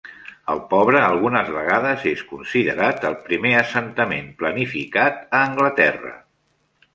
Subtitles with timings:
[0.51, 6.17] El pobre algunes vegades és considerat el primer assentament planificat a Anglaterra.